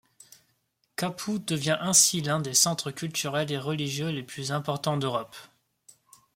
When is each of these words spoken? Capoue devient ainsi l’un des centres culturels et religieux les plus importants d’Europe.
Capoue 0.95 1.37
devient 1.37 1.77
ainsi 1.79 2.21
l’un 2.21 2.39
des 2.39 2.55
centres 2.55 2.89
culturels 2.89 3.51
et 3.51 3.59
religieux 3.59 4.09
les 4.09 4.23
plus 4.23 4.51
importants 4.51 4.97
d’Europe. 4.97 5.35